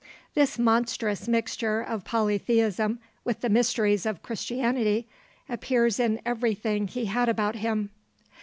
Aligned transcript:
This 0.33 0.57
monstrous 0.57 1.27
mixture 1.27 1.79
of 1.79 2.03
polytheism 2.03 2.97
with 3.23 3.41
the 3.41 3.49
mysteries 3.49 4.03
of 4.07 4.23
Christianity, 4.23 5.07
appears 5.47 5.99
in 5.99 6.19
everything 6.25 6.87
he 6.87 7.05
had 7.05 7.29
about 7.29 7.57
him. 7.57 7.91